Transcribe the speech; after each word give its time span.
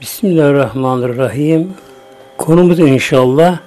Bismillahirrahmanirrahim. 0.00 1.74
Konumuz 2.36 2.78
inşallah 2.78 3.58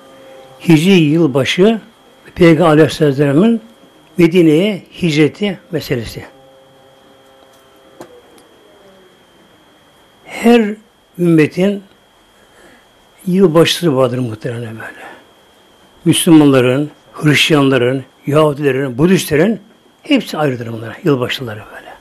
Hicri 0.68 0.92
yılbaşı 0.92 1.82
Peygamber 2.36 2.72
Aleyhisselam'ın 2.72 3.62
Medine'ye 4.18 4.84
hicreti 5.02 5.60
meselesi. 5.72 6.26
Her 10.26 10.76
ümmetin 11.20 11.84
yılbaşısı 13.28 13.96
vardır 13.96 14.18
muhtemelen 14.18 14.76
böyle. 14.76 15.06
Müslümanların, 16.06 16.92
Hristiyanların, 17.14 18.04
Yahudilerin, 18.28 18.98
Budistlerin 18.98 19.60
hepsi 20.04 20.38
ayrıdır 20.38 20.74
bunlara, 20.74 20.96
yılbaşıları 21.04 21.62
böyle. 21.76 21.92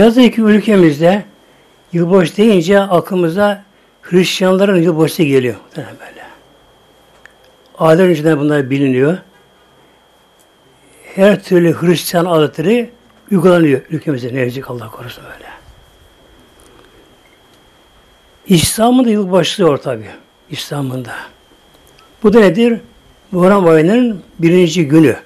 Yazık 0.00 0.34
ki 0.34 0.40
ülkemizde 0.40 1.24
Yılbaşı 1.92 2.36
deyince 2.36 2.80
aklımıza 2.80 3.64
Hristiyanların 4.02 4.82
yılbaşı 4.82 5.22
geliyor. 5.22 5.56
Böyle. 5.76 6.24
Aylar 7.78 8.04
önceden 8.04 8.40
bunlar 8.40 8.70
biliniyor. 8.70 9.18
Her 11.14 11.42
türlü 11.42 11.80
Hristiyan 11.80 12.24
adetleri 12.24 12.90
uygulanıyor 13.30 13.80
ülkemizde. 13.90 14.34
Ne 14.34 14.64
Allah 14.66 14.90
korusun 14.90 15.24
böyle. 15.24 15.50
İslam'ın 18.46 19.04
da 19.04 19.10
yılbaşısı 19.10 19.68
var 19.68 19.76
tabi. 19.76 20.04
İslam'ın 20.50 21.04
da. 21.04 21.14
Bu 22.22 22.32
da 22.32 22.40
nedir? 22.40 22.80
Muharrem 23.30 23.66
ayının 23.66 24.22
birinci 24.38 24.88
günü. 24.88 25.16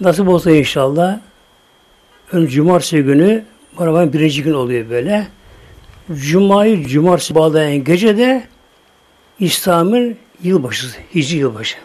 Nasıl 0.00 0.26
olsa 0.26 0.50
inşallah 0.50 1.18
ön 2.32 2.46
cumartesi 2.46 3.02
günü 3.02 3.44
Muharrem 3.78 4.12
birinci 4.12 4.42
gün 4.42 4.54
oluyor 4.54 4.90
böyle. 4.90 5.26
Cuma'yı 6.14 6.86
cumartesi 6.86 7.34
bağlayan 7.34 7.84
gece 7.84 8.18
de 8.18 8.46
İslam'ın 9.38 10.16
yılbaşısı, 10.42 10.98
Hicri 11.14 11.36
yılbaşı. 11.36 11.76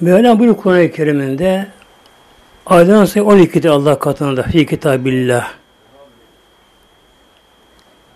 Mevlam 0.00 0.38
bu 0.38 0.56
Kur'an-ı 0.56 0.90
Kerim'inde 0.90 1.66
aydan 2.66 3.04
sayı 3.04 3.24
12'de 3.26 3.70
Allah 3.70 3.98
katında 3.98 4.42
fi 4.42 4.66
kitabillah. 4.66 5.50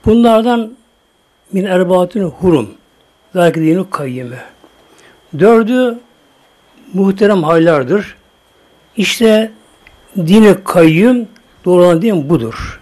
Bunlardan 0.04 0.76
min 1.52 1.64
erbaatün 1.64 2.22
hurum. 2.22 2.74
Zâki 3.34 3.60
dinu 3.60 3.90
kayyime. 3.90 4.44
Dördü 5.38 5.98
muhterem 6.94 7.42
haylardır. 7.42 8.16
İşte 8.96 9.52
dini 10.16 10.64
kayyum 10.64 11.28
doğru 11.64 11.82
olan 11.82 12.02
din 12.02 12.30
budur. 12.30 12.80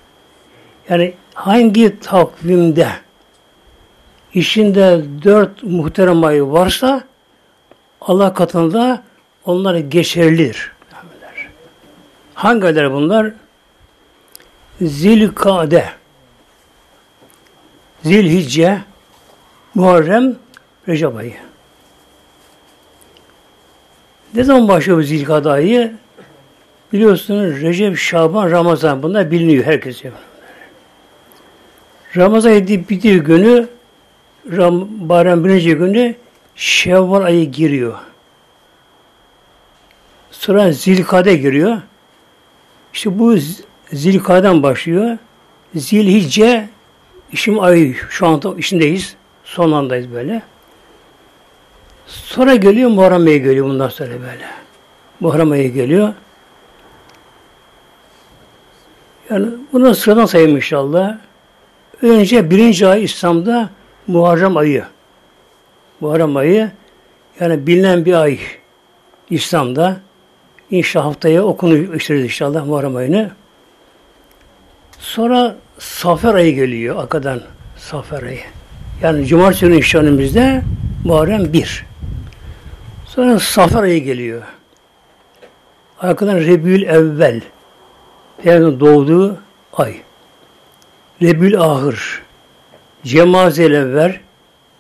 Yani 0.89 1.15
hangi 1.35 2.01
takvimde 2.01 2.89
işinde 4.35 5.05
dört 5.23 5.63
muhterem 5.63 6.25
ay 6.25 6.43
varsa 6.43 7.05
Allah 8.01 8.35
katında 8.35 9.03
onlar 9.45 9.75
geçerlidir. 9.75 10.73
Hangi 12.35 12.67
aylar 12.67 12.93
bunlar? 12.93 13.33
Zilkade, 14.81 15.89
Zilhicce, 18.03 18.83
Muharrem, 19.75 20.37
Recep 20.89 21.17
ayı. 21.17 21.52
Ne 24.35 24.45
zaman 24.45 24.69
başlıyor 24.69 24.99
bu 24.99 25.03
Zilkade 25.03 25.51
ayı? 25.51 25.93
Biliyorsunuz 26.93 27.63
Recep, 27.63 27.99
Şaban, 27.99 28.51
Ramazan 28.51 29.03
bunlar 29.03 29.31
biliniyor 29.31 29.65
herkes. 29.65 30.03
Ramazan 32.17 32.51
ayı 32.51 32.89
bitiyor 32.89 33.25
günü 33.25 33.69
Ram, 34.53 34.89
bayram 35.09 35.45
birinci 35.45 35.75
günü 35.75 36.15
Şevval 36.55 37.23
ayı 37.23 37.51
giriyor. 37.51 37.99
Sonra 40.31 40.73
Zilkade 40.73 41.37
giriyor. 41.37 41.77
İşte 42.93 43.19
bu 43.19 43.37
Zilkade'den 43.93 44.63
başlıyor. 44.63 45.19
Zilhicce 45.75 46.69
işim 47.33 47.61
ayı 47.61 47.95
şu 48.11 48.27
anda 48.27 48.55
işindeyiz. 48.59 49.17
Son 49.45 49.73
andayız 49.73 50.13
böyle. 50.13 50.43
Sonra 52.13 52.55
geliyor 52.55 52.91
Muharrem 52.91 53.27
ayı 53.27 53.43
geliyor 53.43 53.67
bundan 53.67 53.89
sonra 53.89 54.11
böyle. 54.11 54.47
Muharrem 55.21 55.51
ayı 55.51 55.73
geliyor. 55.73 56.15
Yani 59.31 59.47
bunu 59.73 59.95
sıradan 59.95 60.27
sayayım 60.27 60.57
inşallah. 60.57 61.19
Önce 62.03 62.51
birinci 62.51 62.87
ay 62.87 63.05
İslam'da 63.05 63.71
Muharrem 64.07 64.57
ayı. 64.57 64.85
Muharrem 66.01 66.37
ayı 66.37 66.71
yani 67.41 67.67
bilinen 67.67 68.05
bir 68.05 68.13
ay 68.13 68.39
İslam'da. 69.31 69.97
İnşallah 70.71 71.07
haftaya 71.07 71.43
okunu 71.43 71.97
işleriz 71.97 72.25
inşallah 72.25 72.67
Muharrem 72.67 72.97
ayını. 72.97 73.31
Sonra 74.99 75.57
Safer 75.79 76.35
ayı 76.35 76.55
geliyor 76.55 77.03
arkadan. 77.03 77.41
Safer 77.77 78.23
ayı. 78.23 78.41
Yani 79.03 79.27
Cumartesi 79.27 79.67
günü 79.67 79.79
işlemimizde 79.79 80.63
Muharrem 81.05 81.53
bir. 81.53 81.92
Sonra 83.15 83.39
Safer 83.39 83.83
ayı 83.83 84.05
geliyor. 84.05 84.43
Arkadan 86.01 86.37
Rebül 86.37 86.83
Evvel. 86.83 87.41
Peygamberin 88.43 88.81
doğduğu 88.81 89.39
ay. 89.73 89.95
Rebül 91.23 91.61
Ahır, 91.61 92.23
Cemazel 93.05 93.73
Evver, 93.73 94.21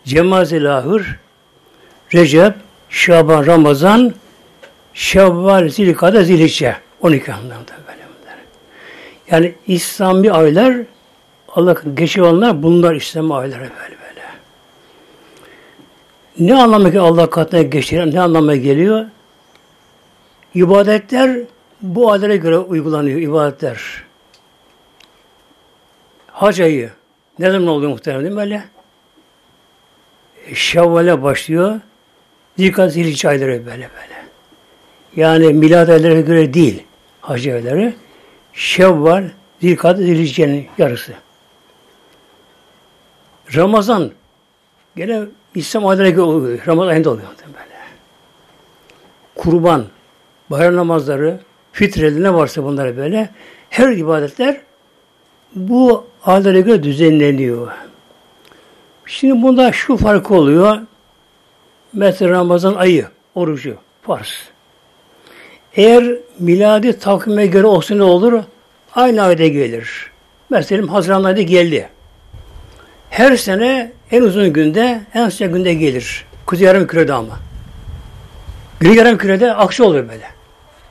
Cemazel 0.04 0.76
Ahır, 0.76 1.19
Recep, 2.15 2.54
Şaban, 2.88 3.47
Ramazan, 3.47 4.15
Şevval, 4.94 5.69
Zilkade, 5.69 6.25
Zilhicce. 6.25 6.76
12 7.00 7.32
anlamda 7.32 7.72
böyle. 7.88 8.03
Yani 9.31 9.54
İslami 9.66 10.32
aylar 10.32 10.76
Allah 11.49 11.76
geçiyor 11.94 12.26
olanlar 12.26 12.62
bunlar 12.62 12.94
İslami 12.94 13.31
böyle 13.31 13.60
böyle. 13.60 14.01
Ne 16.47 16.54
anlamı 16.54 16.92
ki 16.92 17.00
Allah 17.00 17.30
katına 17.30 17.62
geçiren 17.62 18.14
ne 18.14 18.20
anlamına 18.20 18.56
geliyor? 18.56 19.06
İbadetler 20.54 21.41
bu 21.82 22.12
aylara 22.12 22.36
göre 22.36 22.58
uygulanıyor 22.58 23.20
ibadetler. 23.20 24.04
Hac 26.26 26.60
ayı 26.60 26.91
ne 27.38 27.50
zaman 27.50 27.69
oluyor 27.69 27.91
muhtemelen 27.91 28.25
değil 28.25 28.34
mi 28.34 28.41
böyle? 28.41 28.64
E, 30.47 30.54
Şevval'e 30.54 31.22
başlıyor. 31.22 31.81
Zilkat 32.58 32.92
zilhiç 32.92 33.25
ayları 33.25 33.66
böyle 33.66 33.66
böyle. 33.66 34.25
Yani 35.16 35.52
milad 35.52 35.88
aylarına 35.88 36.20
göre 36.20 36.54
değil 36.54 36.82
hac 37.20 37.47
ayları. 37.47 37.94
Şevval, 38.52 39.25
Zilkat, 39.60 39.97
Zilhicce'nin 39.97 40.69
yarısı. 40.78 41.12
Ramazan 43.54 44.12
gene 44.97 45.22
İslam 45.54 45.86
göre 45.86 46.20
oluyor. 46.20 46.58
Ramazan 46.66 46.90
ayında 46.90 47.10
oluyor 47.10 47.28
böyle. 47.46 47.78
Kurban, 49.34 49.84
bayram 50.50 50.76
namazları, 50.76 51.40
fitreli 51.72 52.22
ne 52.22 52.34
varsa 52.34 52.64
bunlar 52.64 52.96
böyle. 52.96 53.30
Her 53.70 53.92
ibadetler 53.92 54.60
bu 55.54 56.06
adete 56.24 56.60
göre 56.60 56.82
düzenleniyor. 56.82 57.68
Şimdi 59.06 59.42
bunda 59.42 59.72
şu 59.72 59.96
fark 59.96 60.30
oluyor. 60.30 60.78
Mesela 61.92 62.30
Ramazan 62.30 62.74
ayı, 62.74 63.06
orucu, 63.34 63.76
farz. 64.02 64.48
Eğer 65.74 66.04
miladi 66.38 66.98
takvime 66.98 67.46
göre 67.46 67.66
olsun 67.66 67.99
ne 67.99 68.02
olur? 68.02 68.43
Aynı 68.94 69.22
ayda 69.22 69.46
gelir. 69.46 70.10
Mesela 70.50 70.93
Haziran 70.93 71.25
ayda 71.25 71.43
geldi. 71.43 71.88
Her 73.12 73.37
sene 73.37 73.93
en 74.11 74.23
uzun 74.23 74.53
günde, 74.53 75.00
en 75.14 75.29
sıcak 75.29 75.53
günde 75.53 75.75
gelir. 75.75 76.25
Kuzey 76.47 76.67
yarım 76.67 76.87
kürede 76.87 77.12
ama. 77.12 77.38
Güney 78.81 78.97
yarım 78.97 79.19
kürede 79.19 79.55
aksi 79.55 79.82
oluyor 79.82 80.09
böyle. 80.09 80.26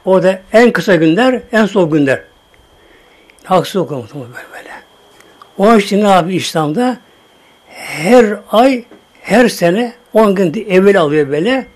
O 0.06 0.24
da 0.24 0.42
en 0.54 0.72
kısa 0.72 0.96
günler, 0.96 1.42
en 1.52 1.66
soğuk 1.66 1.92
günler. 1.92 2.22
Haksız 3.44 3.76
okuyor 3.76 4.04
böyle 4.14 4.46
böyle. 4.54 4.70
O 5.58 5.78
için 5.78 6.04
ne 6.04 6.08
yapıyor 6.08 6.40
İslam'da? 6.40 6.98
Her 7.68 8.40
ay, 8.52 8.84
her 9.22 9.50
sene 9.50 9.94
10 10.14 10.36
gün 10.36 10.66
evvel 10.70 11.00
alıyor 11.00 11.30
böyle. 11.30 11.68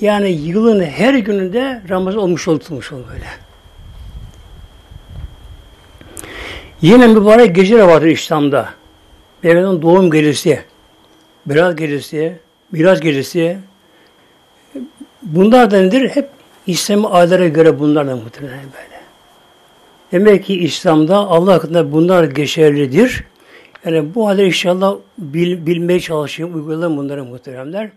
Yani 0.00 0.30
yılın 0.30 0.84
her 0.84 1.14
gününde 1.14 1.82
Ramazan 1.88 2.20
olmuş 2.20 2.48
olmuş 2.48 2.92
oluyor 2.92 3.08
böyle. 3.08 3.26
Yine 6.80 7.06
mübarek 7.06 7.54
geceler 7.54 7.82
vardır 7.82 8.06
İslam'da. 8.06 8.81
Peygamberin 9.42 9.82
doğum 9.82 10.10
gecesi, 10.10 10.60
Berat 11.46 11.78
gecesi, 11.78 12.38
Miraç 12.72 13.02
gecesi. 13.02 13.58
Bunlar 15.22 15.70
da 15.70 15.80
nedir? 15.80 16.08
Hep 16.08 16.28
İslami 16.66 17.06
aylara 17.06 17.48
göre 17.48 17.78
bunlar 17.78 18.06
da 18.06 18.16
muhtemelen 18.16 18.58
böyle. 18.58 19.02
Demek 20.12 20.44
ki 20.44 20.58
İslam'da 20.58 21.16
Allah 21.16 21.52
hakkında 21.52 21.92
bunlar 21.92 22.24
geçerlidir. 22.24 23.24
Yani 23.84 24.14
bu 24.14 24.28
halde 24.28 24.46
inşallah 24.46 24.96
bil, 25.18 25.66
bilmeye 25.66 26.00
çalışayım, 26.00 26.54
uygulayalım 26.54 26.96
bunları 26.96 27.24
muhteremler. 27.24 27.90